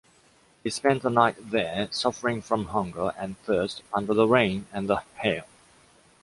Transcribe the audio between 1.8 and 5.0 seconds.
suffering from hunger and thirst, under the rain and